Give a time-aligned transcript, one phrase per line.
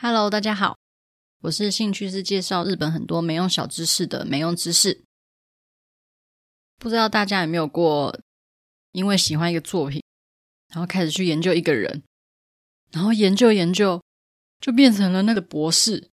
[0.00, 0.78] Hello，大家好，
[1.40, 5.02] 我是兴趣是介绍日本很多没用小知识的没用知识。
[6.78, 8.16] 不知道大家有没有过，
[8.92, 10.00] 因为喜欢一个作品，
[10.68, 12.04] 然后开始去研究一个人，
[12.92, 14.00] 然后研究研究，
[14.60, 16.08] 就变成了那个博士，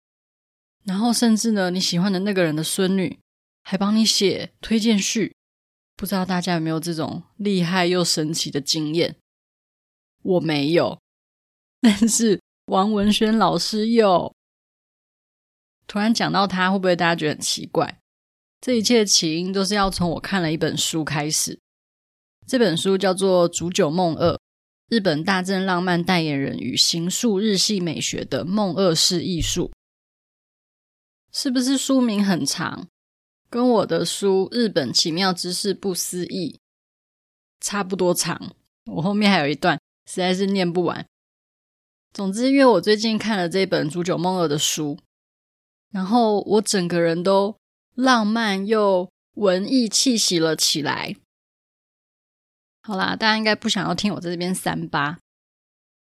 [0.84, 3.18] 然后甚至呢，你喜欢的那个人的孙女
[3.64, 5.36] 还帮你写推荐序。
[5.94, 9.16] 不知道大家有没有这种厉害又神奇的经验？
[10.22, 10.98] 我没有，
[11.82, 12.40] 但是。
[12.66, 14.34] 王文轩老师有。
[15.86, 18.00] 突然讲到他，会不会大家觉得很奇怪？
[18.60, 21.60] 这一切起因都是要从我看了一本书开始。
[22.46, 24.38] 这本书叫做《煮酒梦二：
[24.88, 29.70] 日本大正浪漫代言人与行塑日系美学的梦二式艺术》。
[31.30, 32.88] 是不是书名很长？
[33.50, 36.58] 跟我的书《日本奇妙知识不思议》
[37.60, 38.54] 差不多长。
[38.86, 41.06] 我后面还有一段，实在是念不完。
[42.14, 44.96] 总之，因为我最近看了这本煮酒梦二的书，
[45.90, 47.56] 然后我整个人都
[47.96, 51.16] 浪漫又文艺气息了起来。
[52.82, 55.18] 好啦，大家应该不想要听我在这边三八，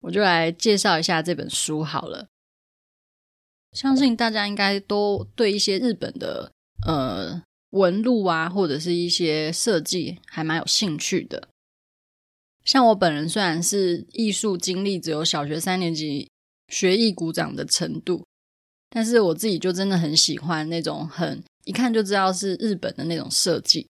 [0.03, 2.29] 我就来介绍一下这本书好了。
[3.73, 6.53] 相信大家应该都对一些日本的
[6.87, 11.48] 呃纹路啊，或者是一些设计还蛮有兴趣的。
[12.67, 16.28] 像我本人虽然是艺术经历只有小学三年级
[16.69, 18.27] 学艺鼓掌的程度，
[18.91, 23.86] 但是我自己就真的很喜欢那种很一看就知道是日本的那种设计。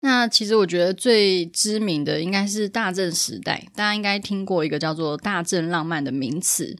[0.00, 6.76] 那其实我觉得最知名的应该是大正时代，大家应该听过一个叫做大正浪漫的名词。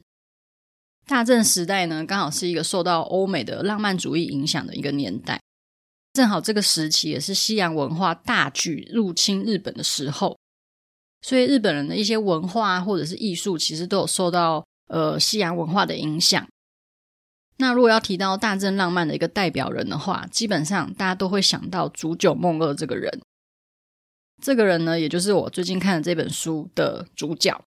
[1.05, 5.41] 大正时代呢，刚好是一个受到欧美的浪漫主义影响的一个年代。
[6.19, 10.37] 正好这个时期也是西洋文化大举入侵日本的时候，
[11.21, 16.45] 所以日本人的一些文化或者是艺术，其实都有受到呃西洋文化的影响。
[17.55, 23.21] 那如果要提到大正浪漫的一个代表人的话，基本上大家都会想到竹久梦二这个人。
[24.43, 27.63] 这个人呢，也就是我最近看的这本书的主角。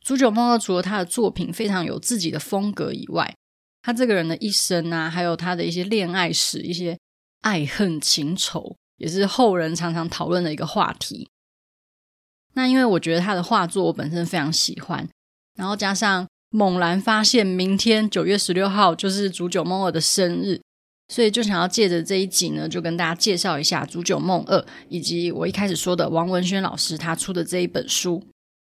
[0.00, 3.36] 竹久梦二除了他的作品非常有自己的风格以外，
[3.82, 6.96] 他这个人的一生啊，还有他的一些恋爱史、一些
[7.40, 11.28] 爱恨情仇，也是后人常常讨论的一个话题。
[12.54, 15.08] 那因为我觉得他的画作我本身非常喜欢，
[15.56, 20.60] 然后加上猛然发现明天九月十六号就是竹久梦二的生日，
[21.08, 28.22] 所以就想要借着这一集呢，就跟大家介绍一下竹久梦二，以及我一开始说的王文轩老师他出的这一本书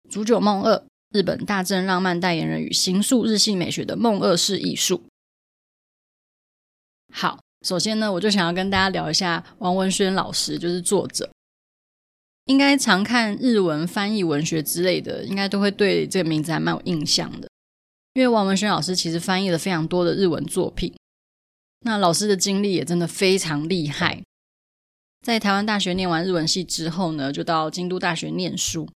[0.11, 0.75] 《竹久梦二》。
[1.13, 5.03] 日本大正浪漫代言人与形塑日系美学的梦二式艺术。
[7.13, 11.29] 好，首先呢，我就想要跟大家聊一下王文轩老师，就是作者。
[12.45, 17.47] 应该常看日文翻译文学之类的，应该都会对这个名字还蛮有印象的。
[18.13, 20.91] 因为王文轩老师其实翻译了非常多的日文作品，
[21.81, 24.23] 那老师的经历也真的非常厉害。
[25.21, 28.89] 在台湾大学念完日文系之后呢，就到京都大学念书。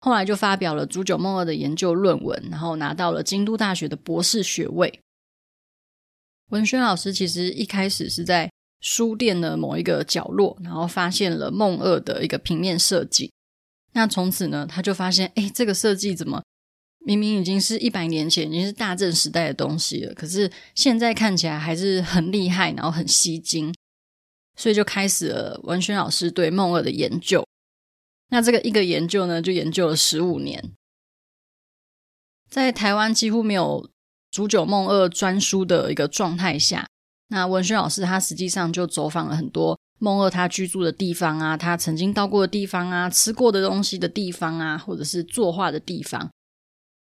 [0.00, 5.00] 后来就发表了竹久梦二的研究论文，然后拿到了京都大学的博士学位。
[6.50, 8.50] 文轩老师其实一开始是在
[8.80, 13.32] 书店的某一个角落，然后发现了梦二的一个平面设计。
[13.92, 16.42] 那从此呢，他就发现，哎，这个设计怎么
[17.00, 23.74] 明明已经是一百年前，已经是大正时代的东西了，可是现在看起来还是很厉害，然后很吸睛。
[24.56, 27.44] 所以就开始了文轩老师对梦二的研究。
[28.30, 30.72] 那这个一个研究呢，就研究了十五年，
[32.50, 33.90] 在台湾几乎没有
[34.30, 36.86] 竹久梦二专书的一个状态下，
[37.28, 46.30] 那文轩老师他实际上就走访了很多梦二他居住的地方啊，他曾经到过的地方啊，吃过的东西的地方啊，或者是作画的地方，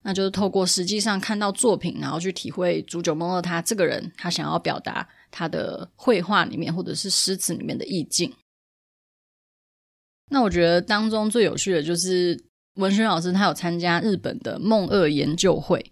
[0.03, 8.33] 那就是透过实际上看到作品，然后去体会竹久梦二他这个人他想要表达他的绘画里面或者是诗词里面的意境。
[10.29, 12.43] 那我觉得当中最有趣的就是
[12.75, 15.91] 文轩老师，他有参加日本的梦二研究会。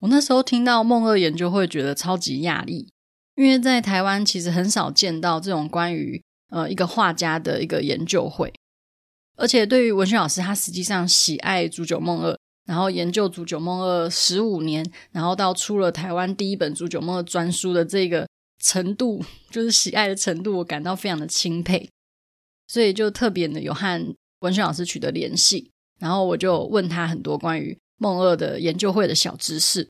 [0.00, 2.90] 我那时候听到梦二研究会，觉得超级讶异，
[3.36, 8.52] 因为在台湾其实很少见到这种关于呃一个画家的一个研究会。
[9.36, 12.36] 而且对于文轩老师，他实际上喜爱竹久梦二，
[12.66, 18.28] 然后研究竹久梦二十五年，然后到出了台湾第一本竹久梦二专书的这个
[18.62, 21.88] 程度， 就是喜爱的程度，我感到非常的钦佩。
[22.66, 29.88] 所以就特别的有和文轩老师取得联系，然后我就问他很多关于梦二的研究会的小知识。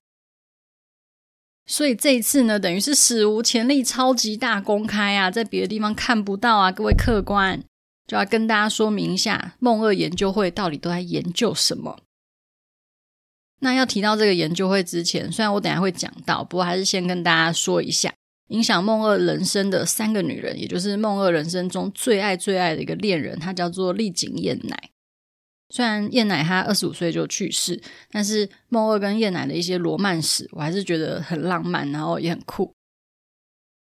[1.66, 6.70] 所以这一次呢，等于是史无前例、超级大公开啊，在别的地方看不到啊！
[6.70, 7.64] 各位客官
[8.06, 11.98] 就要跟大家说明一下，梦二研究会到底都在研究什么。
[13.60, 18.12] 那要提到这个研究会之前，虽然我等下会讲到，不过还是先跟大家说一下，
[18.48, 24.90] 影响梦二人生的三个女人，也就是梦二人生中最爱最爱的一个恋人，她叫做丽景燕乃。
[25.70, 32.72] 虽然燕乃她二十五岁就去世，但是梦二跟燕乃的一些罗曼史，我还是觉得很浪漫，然后也很酷，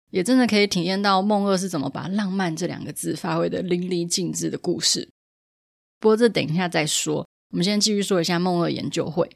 [0.09, 5.07] 也真的可以体验到梦二是怎么把“浪漫”这两个字发挥得淋漓尽致的故事。
[5.99, 9.29] 不过这等一下再说，我们先继续说一下梦二研究会。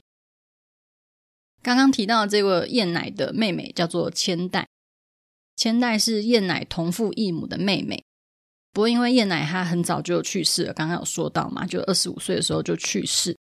[1.61, 4.67] 刚刚提到的这个燕乃的妹妹叫做千代，
[5.61, 8.03] 千代是燕乃同父异母的妹妹。
[8.73, 13.37] 不过因为燕乃她很早就去世了，刚刚有说到嘛，就二十五岁的时候就去世。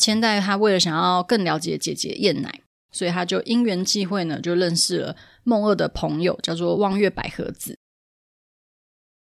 [0.00, 5.14] 千代她为了想要更了解姐姐燕乃，所以她就因缘际会呢，就认识了
[5.44, 7.76] 梦二的朋友，叫做望月百合子。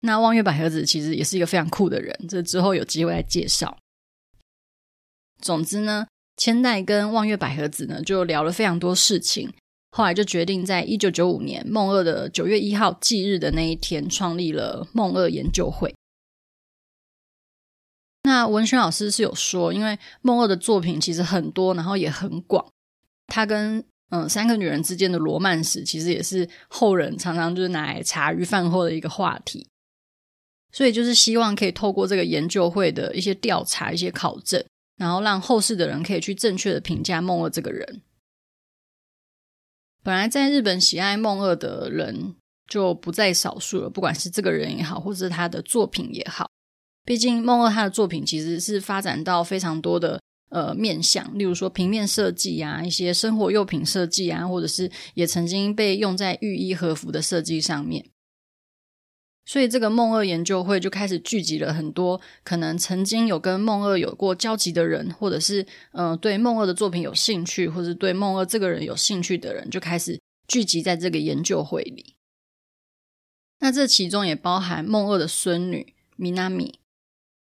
[0.00, 3.76] 那望月百合子其实也是一个非常酷的人，这之后有机会来介绍。
[5.42, 6.06] 总之呢。
[6.38, 9.52] 千代跟望月百合子呢，就聊了非常多事情，
[9.90, 15.94] 后来就决定在一九九五年梦二的九月一号忌日的那一天，创立了梦二研究会。
[18.22, 22.64] 那文轩老师是有说，因为梦二的作品其实很多，然后也很广，
[23.26, 29.66] 他跟嗯三个女人之间的罗曼史，其实也是后人常常就是拿来茶余饭后的一个话题。
[30.72, 34.64] 所以就是希望可以透过这个研究会的一些调查、一些考证。
[34.96, 38.02] 然后让后世的人可以去正确的评价梦二这个人。
[40.02, 42.34] 本来在日本喜爱梦二的人
[42.66, 46.48] 就不在少数了，不管是这个人也好，或是他的作品也好。
[47.04, 50.20] 毕竟梦二他的作品其实是发展到非常多的
[50.50, 58.04] 呃面向，例如说平面设计啊，一些生活用品设计啊，或者是也曾经被用在浴衣和服的设计上面。
[59.50, 72.14] 所以，这个梦二研究会就开始聚集了很多可能曾经有跟梦二有过交集的人，或者是嗯、对梦二的作品有兴趣，或者对梦二这个人有兴趣的人，就开始聚集在这个研究会里。
[73.58, 76.78] 那这其中也包含梦二的孙女米娜米。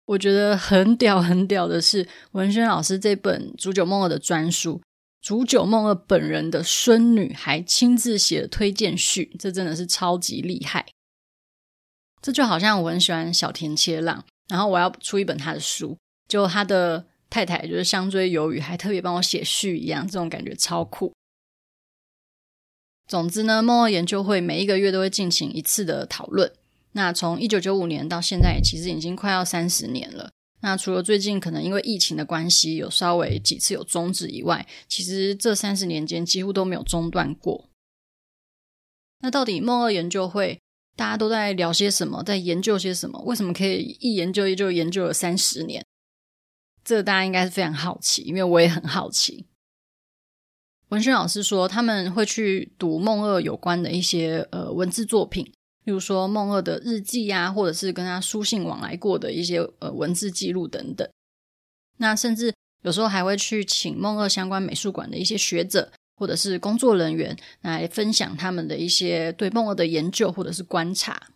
[0.05, 4.79] 我觉得很屌很屌的是，文轩老师这本煮酒梦二的专书，
[5.19, 10.85] 煮酒梦二本人的孙女还亲自写了推荐序，这真的是超级厉害。
[12.21, 15.97] 这就好像我很喜欢小田切让，然后我要出一本他的书，
[16.27, 21.13] 就他的太太就是香椎鱿鱼，还特别帮我写序一样，这种感觉超酷。
[23.07, 26.51] 总之呢，梦二研究会每一个月都会进行一次的讨论。
[26.91, 30.31] 那从一九九五年到现在，其实已经快要三十年了。
[30.61, 37.69] 那除了最近可能因为疫情的关系，有稍微几次有终止以外，其实这三十年间几乎都没有中断过。
[39.19, 40.59] 那到底梦二研究会，
[40.97, 43.21] 大家都在聊些什么，在研究些什么？
[43.21, 45.85] 为什么可以一研究就研究了三十年？
[46.83, 49.45] 这个大家应该是非常好奇，因为我也很好奇。
[50.89, 55.45] 文轩老师说，他们会去读梦二有关的一些呃文字作品，
[55.83, 61.07] 例如说梦二的日记呀、啊，或者是跟他书信往来过的一些呃文字记录等等。
[61.97, 65.91] 那甚至有时候还会去请梦二相关美术馆的一些学者。
[66.17, 71.29] 或者是工作人员来分享他们的一些对梦二的研究或者是观察。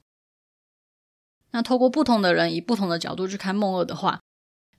[1.52, 4.20] 那透过不同的人以不同的角度去看梦二的话，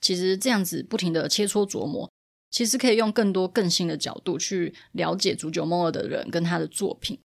[0.00, 2.10] 其实这样子不停的切磋琢磨，
[2.50, 7.20] 其实可以用更多更新的角度去了解煮酒梦二的人跟他的作品。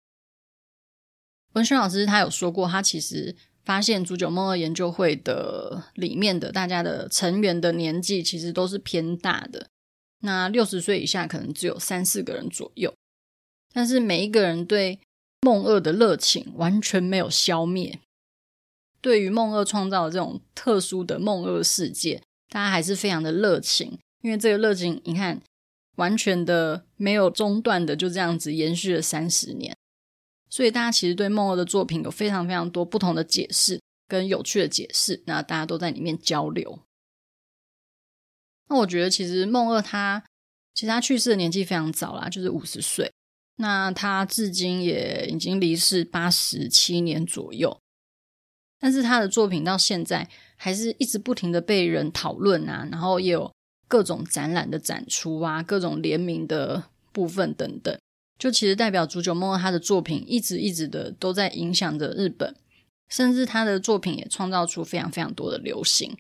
[1.54, 9.68] 文轩老师他有说过，他其实发现煮酒梦二研究会的里面的大家的成员的年纪其实都是偏大的。
[10.26, 12.94] 那六十岁以下可能只有三四个人左右，
[13.74, 15.00] 但是每一个人对
[15.42, 18.00] 梦二的热情完全没有消灭。
[19.02, 25.42] 对于梦二创造的这种特殊的梦二世界，大家还是非常的热情，因为这个热情，你看，
[25.98, 29.76] 完全的没有中断的，就这样子延续了三十年。
[30.50, 36.80] 所以大家其实对梦二的作品有非常非常多不同的解释跟有趣的解释，那大家都在里面交流。
[38.74, 40.24] 那我觉得，其实梦二他
[40.74, 43.12] 其实他去世的年纪非常早啦，就是五十岁。
[43.58, 47.80] 那他至今也已经离世八十七年左右，
[48.80, 53.54] 但是他的作品到现在还是一直不停的被人讨论啊，然后也有
[53.88, 57.96] 各种展览的展出啊，各种联名的部分等等，
[58.40, 62.56] 就其实代表煮酒梦二他的作品一直一直的都在影响着日本，
[63.08, 66.18] 甚至他的作品也创造出非常非常多的流行。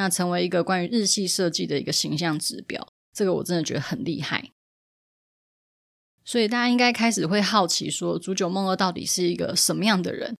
[0.00, 4.50] 那成为一个关于日系设计的一个形象指标，这个我真的觉得很厉害。
[6.24, 10.38] 所以大家应该开始会好奇说，煮酒梦二到底是一个什么样的人？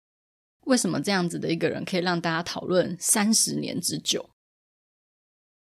[0.60, 4.30] 为什么这样子的一个人可以让大家讨论三十年之久？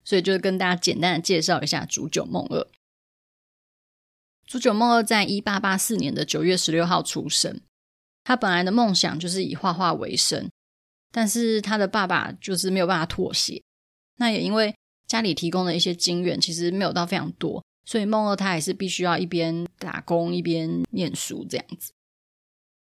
[0.05, 2.69] 所以就跟大家简单的介绍一下煮酒梦二。
[4.47, 7.61] 竹久梦二在一八八四年的九月十六号出生。
[8.23, 10.49] 他本来的梦想就是以画画为生，
[11.11, 13.65] 但是他的爸爸就是没有办法妥协。
[14.19, 14.75] 那也因为
[15.07, 21.93] 家里提供的一些金援其实没有到非常多，所以梦二他还是必须要一边打工一边念书这样子。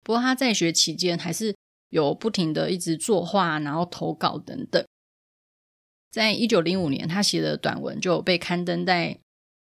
[0.02, 1.54] 不过他在学期间还是
[1.90, 4.84] 有不停的一直作画，然后投稿等等。
[6.10, 9.18] 在一九零五年，他写的短文就被刊登在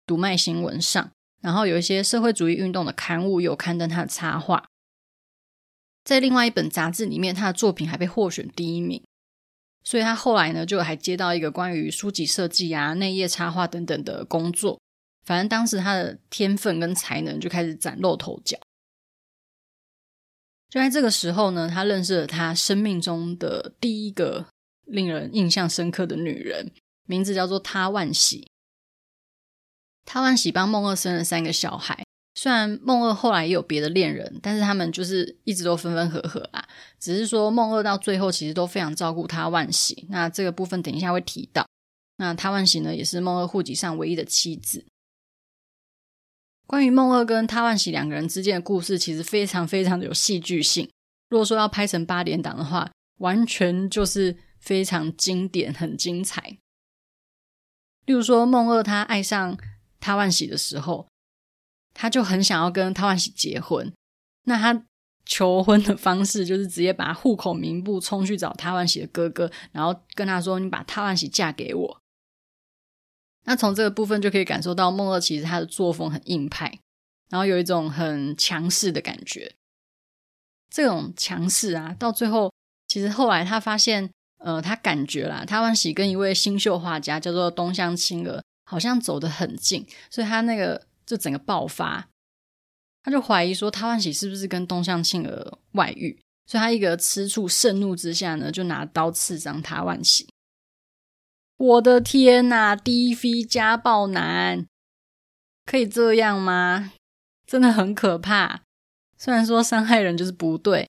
[0.05, 1.11] 读卖新闻上。
[1.41, 4.67] 然后有一些社会主义运动的刊物有刊登他的插画，
[6.03, 9.03] 在另外一本杂志里面，他的作品还被获选第一名。
[9.85, 14.81] 所以他后来呢，就还接到一个关于书籍设计啊、内页插画等等的工作。
[15.25, 18.59] 反正当时他的天分跟才能就开始崭露头角。
[20.69, 24.47] 就在这个时候呢，他认识了他生命中的第一个
[24.87, 26.73] 令人印象深刻的女人，
[27.07, 28.47] 名字叫做他万喜。
[30.05, 36.67] 他万喜帮梦二生了三个小孩，虽然梦二后来也有别的恋人，但是他们就是一直都分分合合啦。
[36.99, 40.07] 只是说梦二到最后其实都非常照顾他万喜。
[40.11, 41.67] 那这个部分等一下会提到。
[42.17, 44.85] 那他万喜呢，也是梦二户籍上唯一的妻子。
[46.67, 50.89] 关于梦二跟他万喜两个人之间的故事，其实非常非常的有戏剧性。
[51.31, 56.59] 如果说要拍成八点档的话，完全就是非常经典、很精彩。
[58.07, 59.57] 例如说，梦二他爱上。
[60.01, 61.07] 他万喜的时候，
[61.95, 63.91] 他就很想要跟他万喜结婚。
[64.45, 64.85] 那他
[65.25, 72.01] 求婚的方式就是直接把户口名簿冲去找他万喜的哥哥，然后跟他说：“你把他万喜嫁给我。”
[73.47, 76.79] 那从这个部分就可以感受到梦二其实他的作风很硬派，
[77.31, 79.55] 然后有一种很强势的感觉。
[80.69, 82.53] 这种强势啊，到最后
[82.89, 88.43] 其实后来他发现，呃，他感觉啦，他万喜跟一位新秀画家叫做东乡青儿。
[88.67, 92.09] 好像走得很近，所以他那个就整个爆发，
[93.03, 100.29] 他就怀疑说他万喜是不是跟东向庆儿外遇，所以他一个吃醋盛怒之下呢，就拿刀刺伤他万喜。
[101.57, 104.67] 我的天呐，DV 家暴男
[105.65, 106.93] 可以这样吗？
[107.47, 108.63] 真的很可怕。
[109.17, 110.89] 虽然说伤害人就是不对，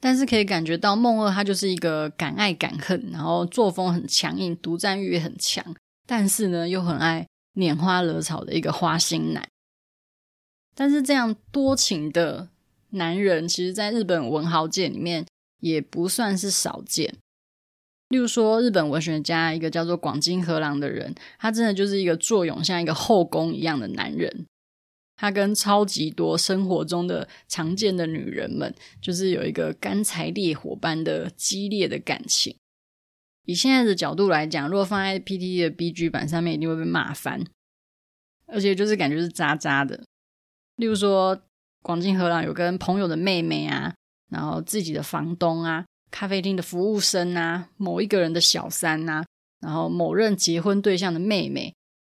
[0.00, 5.64] 但是可以感觉到梦二他就是一个敢爱敢恨，然后作风很强硬，独占欲也很强。
[6.06, 9.46] 但是呢，又很爱拈花惹草的一个花心男。
[10.74, 12.48] 但是这样多情的
[12.90, 15.26] 男人，其实在日本文豪界里面
[15.60, 17.14] 也不算是少见。
[18.08, 24.46] 例如说，日本文学家一个叫做广津河郎的人，他真的就是一个坐拥像一个后宫一样的男人。
[25.16, 32.56] 他跟超级多生活中的常见的女人们，就是有一个干柴烈火般的激烈的感情。
[33.46, 37.44] 以现在的角度来讲，如果放在 PTT 的 BG 版上面，一定会被骂翻，
[38.46, 40.02] 而且就是感觉是渣渣的。
[40.76, 41.40] 例如说，
[41.82, 43.94] 广进河郎有跟朋友的妹妹啊，
[44.30, 49.24] 然后自己的房东啊，咖啡厅的服务生啊，某一个人的小三啊，
[49.60, 51.74] 然后某任结婚对象的妹妹，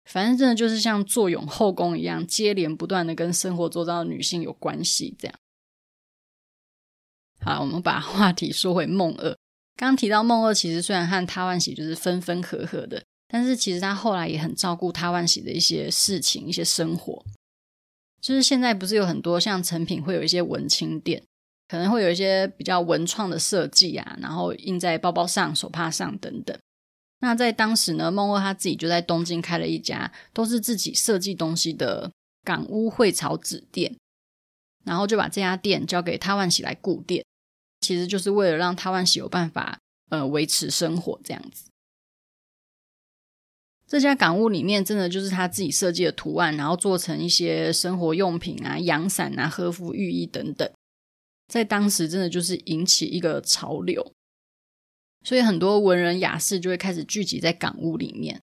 [0.05, 5.35] 反正真的就是像坐拥后宫一样，接连不断的跟生活周遭的女性有关系，这样。
[7.41, 9.31] 好，我们把话题说回梦二。
[9.77, 17.25] 刚刚提到梦二，其实虽然和他万喜就是分分合合的，但是其实他后来也很照顾他万喜的一些事情、一些生活。
[18.25, 21.23] 就是现在不是有很多像成品会有一些文青店，
[21.69, 26.59] 可能会有一些比较文创的设计啊，然后印在包包上、手帕上等等。
[27.21, 32.11] 那在当时呢，梦二他自己就在东京开了一家都是自己设计东西的
[32.43, 33.95] 港屋绘草纸店，
[34.87, 37.23] 然后就把这家店交给他万喜来顾店。
[37.83, 39.79] 其实就是为了让他万喜有办法，
[40.09, 41.67] 呃，维持生活这样子。
[43.95, 50.69] 这家港屋里面真的就是他自己设计的图案，然后做成一些生活用品啊、阳伞啊、和服、浴衣等等，
[51.47, 54.13] 在当时真的就是引起一个潮流，
[55.23, 58.43] 所以很多文人雅士就会开始聚集在港屋里面。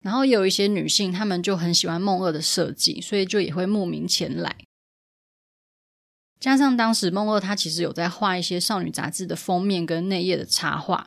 [0.00, 4.56] 然后也有一些女性，她们就很喜欢梦二的设计，所以就也会慕名前来。
[6.40, 11.06] 加上当时梦二他其实有在画一些少女杂志的封面跟内页的插画，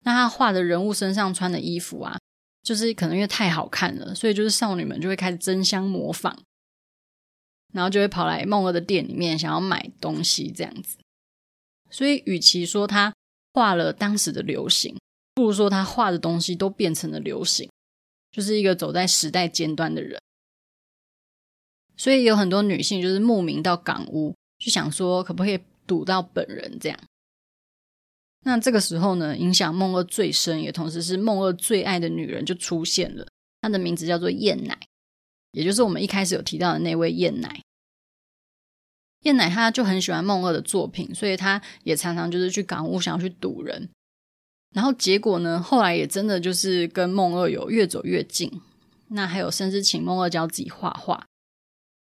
[0.00, 2.18] 那他画的人物身上穿的衣服啊，
[2.62, 6.38] 就是可能因为太好看了，所以就是少女们就会开始争相模仿，
[7.72, 10.96] 然后就会跑来梦二的店里面想要买东西这样子。
[11.90, 13.12] 所以与其说他
[13.52, 14.96] 画了当时的流行，
[15.34, 17.68] 不如说他画的东西都变成了流行，
[18.30, 20.20] 就是一个走在时代尖端的人。
[21.96, 24.34] 所以有很多女性就是慕名到港屋。
[24.58, 26.96] 就想说可不可以堵到本人这样？
[28.44, 33.26] 那这个时候呢，影响梦二最深，也同时是梦二最爱的女人就出现了。
[33.60, 34.78] 她的名字叫做燕乃。
[35.52, 37.62] 也就是我们一开始有提到的那位燕乃。
[39.24, 43.88] 燕乃她就很喜欢梦二的作品，所以她也常常就是去港务想要去堵人。
[44.74, 48.50] 然后结果呢，后来也真的就是跟梦二有越走越近。
[49.08, 51.26] 那还有甚至请梦二教自己画画。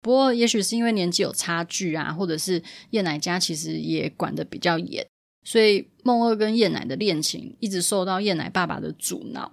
[0.01, 5.05] 不过也许是因为年纪有差距啊，或者是燕乃家其实也管得比较严，
[5.43, 9.51] 所以梦二跟燕乃的恋情一直受到燕乃爸爸的阻挠。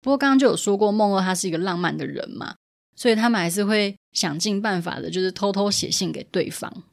[0.00, 2.56] 不过刚刚就有说过，梦二他是一个浪漫的人嘛，
[2.94, 6.84] 所以他们还是会想尽办法的，就是偷偷写信给对方。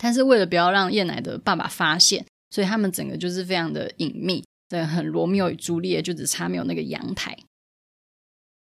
[0.00, 7.36] 但是为了不要让燕乃的爸爸发现，所以他们整个就是非常的隐秘，对，很罗密欧与朱丽叶，就只差没有那个阳台。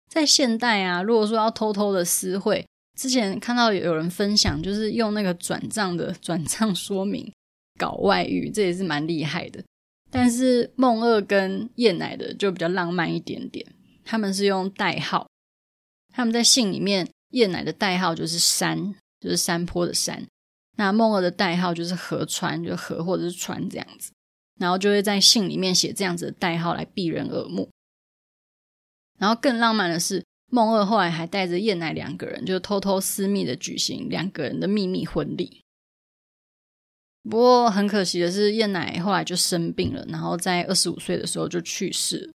[0.08, 2.66] 在现代啊，如果说要偷偷的私会，
[2.96, 7.34] 之前看到有人分享，就是用那个转账的转账说明
[7.78, 9.64] 搞外遇，这也是蛮厉害的。
[10.12, 13.66] 但是梦二跟燕乃的就比较浪漫一点点，
[14.04, 15.28] 他们是用代号，
[16.14, 20.26] 他们在信里面，燕乃的代号就是山，就是山坡的山。
[20.78, 24.12] 那梦二的代号就是河川，就是河或者是川这样子，
[24.60, 27.70] 然后就会在信里面写这样子的代号来避人耳目。
[29.18, 35.62] 然后更浪漫的是，梦二后来还带着燕乃两个人，就偷偷私密的举行两个人的秘密婚礼。
[37.30, 42.32] 不过很可惜的是，燕乃后来就生病了，然后在二十五岁的时候就去世。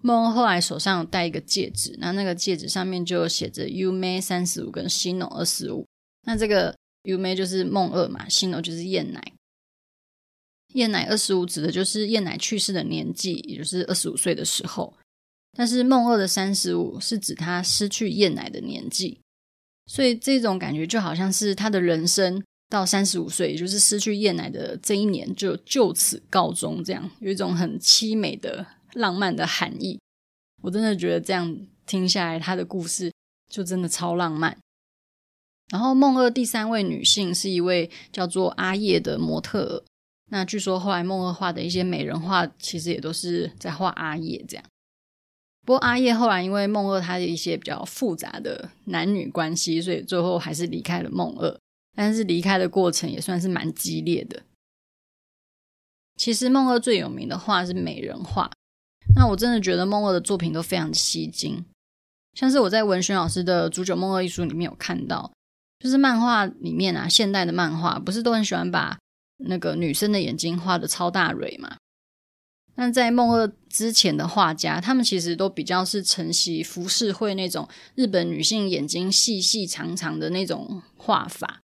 [0.00, 5.86] 梦后来手上有戴一个戒指，那那个戒指上面就写着 “Yume 三十五”跟 “Shino 二十五”。
[6.26, 9.22] 那这个 “you may” 就是梦二嘛，“Shino” 就是燕乃。
[10.74, 14.94] 燕乃二十五指的就是燕乃去世的年纪，也就是二十五岁的时候。
[15.56, 19.20] 但是梦二的三十五是指他失去燕乃的年纪，
[19.86, 30.00] 所以这种感觉就好像是他的人生到三十五岁，也就是失去燕奶的这一年就就此告终，这样有一种很凄美的浪漫的含义。
[30.62, 31.56] 我真的觉得这样
[31.86, 33.12] 听下来，他的故事
[33.48, 34.56] 就真的超浪漫。
[35.70, 39.84] 然后梦二第三位女性是一位叫做阿叶的模特，
[40.30, 44.64] 那据说后来梦二画的一些美人画，其实也都是在画阿叶这样。
[45.66, 51.58] 不过阿叶后来因为梦二他的一些比较复杂的男女关系，所以最后还是离开了梦二。
[51.94, 54.42] 但是离开的过程也算是蛮激烈的。
[56.16, 58.50] 其实梦二最有名的画是美人画，
[59.16, 61.64] 那我真的觉得梦二的作品都非常吸睛。
[62.34, 65.32] 像是我在文轩老师的《煮酒梦二》一书里面有看到，
[65.78, 68.98] 就是漫画里面啊，现代的漫画不是都很喜欢把
[69.38, 71.76] 那个女生的眼睛画的超大蕊嘛？
[72.76, 81.60] 那在梦二之前的画家，他们其实都比较是承袭浮世绘那种日本女性眼睛细细长长的那种画法。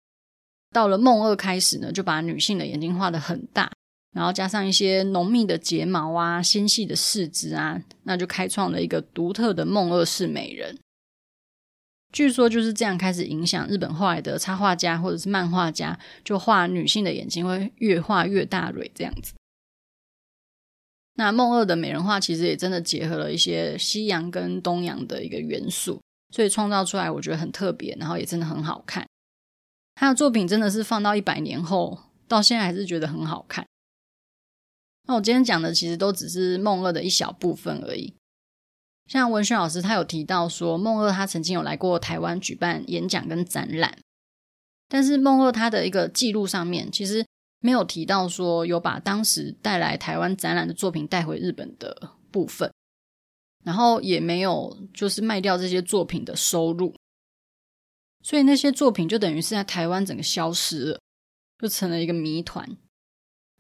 [0.71, 3.71] 到了梦二开始呢，就把女性的眼睛画得很大，
[4.13, 10.79] 然后加上一些浓密的睫毛啊、纤细的四肢啊，那就开创了一个独特的梦二式美人。
[12.13, 19.33] 据说就是这样开始影响日本后来的插画家或者是漫画家，就画女性的眼睛会越画越大蕊这样子。
[21.15, 26.01] 那梦二的美人画其实也真的结合了一些西洋跟东洋的一个元素，
[26.35, 29.07] 所以创造出来我觉得很特别，然后也真的很好看。
[30.01, 33.67] 他的作品真的是放到一百年后，到现在还是觉得很好看。
[35.07, 38.15] 那我今天讲的其实都只是梦二的一小部分而已。
[39.07, 43.99] 像文轩老师他有提到说，梦二他曾经有来过台湾举办演讲跟展览，
[44.89, 47.27] 但是梦二他的一个记录上面其实。
[47.63, 52.73] 没有提到说有把当时带来台湾展览的作品带回日本的部分，
[53.63, 56.95] 然后也没有就是卖掉这些作品的收入，
[58.23, 61.01] 所以那些作品就等于是在台湾整个消失了，
[61.59, 62.77] 就成了一个谜团。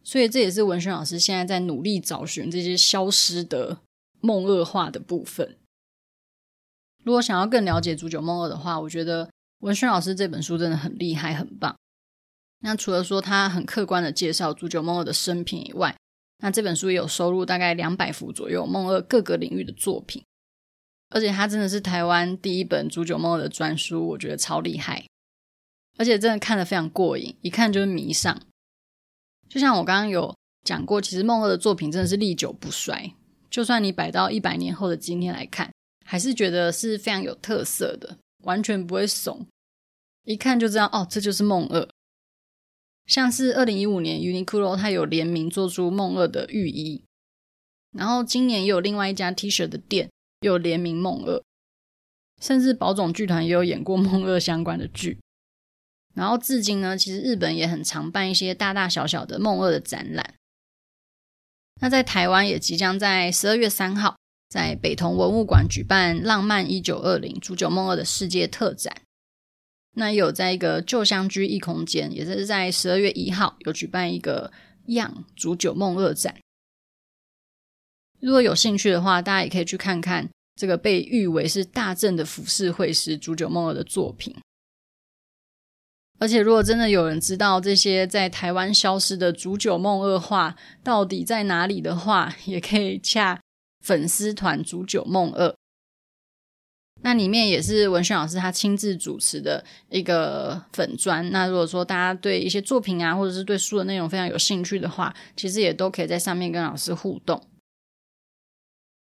[0.03, 3.79] 所以这也是文轩老师现在在努力找寻这些消失的
[4.21, 5.57] 梦二画的部分。
[7.05, 11.77] 如果想要更了解煮酒梦二的话，我觉得文轩老师这本书真的很厉害，很棒。
[12.61, 15.97] 那除了说他很客观的介绍煮酒梦二的生平以外，
[16.43, 20.23] 那这本书也有收录大概两百幅左右梦二各个领域的作品，
[21.11, 25.05] 而且他真的是台湾第一本煮酒梦的专书，我觉得超厉害，
[25.99, 28.41] 而且真的看得非常过瘾，一看就是迷上。
[29.49, 33.13] 就像我刚刚有讲过，其实梦二的作品真的是历久不衰，
[33.51, 35.73] 就算你摆到一百年后的今天来看，
[36.07, 39.45] 还是觉得是非常有特色的，完全不会怂，
[40.25, 41.89] 一看就知道哦，这就是梦二。
[43.07, 47.03] 像是二零一五年，Uniqlo 它有联名做出梦二的浴衣，
[47.91, 50.09] 然后今年也有另外一家 T 恤的店
[50.41, 51.43] 有联名梦二，
[52.41, 55.19] 甚至宝冢剧团也有演过梦二相关的剧。
[56.15, 60.35] 然后至今呢，其实日本也很常办一些大大小小的梦二的展览。
[61.81, 64.17] 那在台湾也即将在十二月三号，
[64.49, 69.03] 在北投文物馆举办《浪漫一九二零煮酒梦二》的世界特展。
[69.93, 74.51] 那有在一个旧香居异空间，也就是在十二月一号有举办一个
[74.93, 76.37] 《样煮酒梦二》展。
[78.21, 84.37] 如果有兴趣的话，大家也可以去看看这个被誉为是大正的浮世绘师煮酒梦二的作品。
[86.19, 90.55] 而且，如果真的有人知道这些在台湾消失的煮酒梦二画
[90.85, 93.41] 到底在哪里的话，也可以洽
[93.83, 95.55] 粉丝团煮酒梦二。
[97.03, 101.31] 那里面也是文轩老师他亲自主持的一个粉专。
[101.31, 107.43] 那如果说大家对一些作品啊，或者是对书的内容非常有兴趣的话，其实也都可以在上面跟老师互动。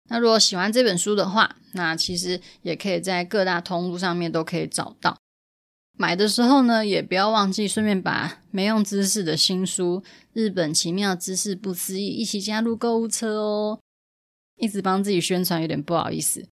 [0.09, 5.17] 那如果喜欢这本书的话，那其实也可以在各大通路上面都可以找到。
[5.97, 10.01] 买的时候呢，也不要忘记顺便把没用知识的新书
[10.33, 13.79] 《日本奇妙知识不思议》一起加入购物车哦。
[14.57, 16.45] 一直帮自己宣传，有点不好意思。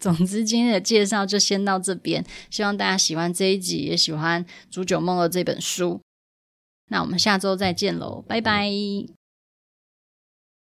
[0.00, 6.00] 总之，今天的介绍就先到这边，希望大家喜欢这一集，也喜欢《煮酒梦的》这本书。
[6.90, 9.23] 那我们下周再见喽，拜拜。